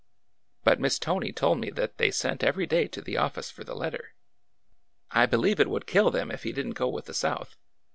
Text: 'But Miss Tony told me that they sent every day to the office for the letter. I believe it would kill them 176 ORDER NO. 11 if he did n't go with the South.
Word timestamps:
'But 0.63 0.79
Miss 0.79 0.97
Tony 0.97 1.31
told 1.31 1.59
me 1.59 1.69
that 1.69 1.99
they 1.99 2.09
sent 2.09 2.43
every 2.43 2.65
day 2.65 2.87
to 2.87 3.03
the 3.03 3.17
office 3.17 3.51
for 3.51 3.63
the 3.63 3.75
letter. 3.75 4.15
I 5.11 5.27
believe 5.27 5.59
it 5.59 5.69
would 5.69 5.85
kill 5.85 6.09
them 6.09 6.29
176 6.29 6.29
ORDER 6.29 6.29
NO. 6.31 6.33
11 6.33 6.33
if 6.33 6.41
he 6.43 6.51
did 6.53 6.67
n't 6.67 6.73
go 6.79 6.89
with 6.89 7.05
the 7.05 7.13
South. 7.13 7.55